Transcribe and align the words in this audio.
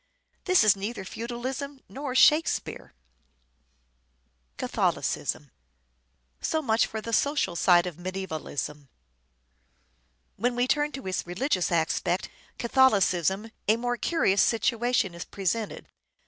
This 0.45 0.63
is 0.63 0.75
neither 0.75 1.05
feudalism 1.05 1.79
nor" 1.87 2.15
Shakespeare." 2.15 2.95
So 4.59 4.71
much 6.63 6.87
for 6.87 7.01
the 7.01 7.13
social 7.13 7.55
side 7.55 7.85
of 7.85 7.97
medievalism. 7.99 8.87
When 10.37 10.53
Catholicism 10.53 10.55
we 10.55 10.67
turn 10.67 10.91
to 10.93 11.05
its 11.07 11.27
religious 11.27 11.71
aspect, 11.71 12.31
Catholicism, 12.57 13.51
a 13.67 13.77
more 13.77 13.95
curious 13.95 14.41
situation 14.41 15.13
is 15.13 15.23
presented. 15.25 15.87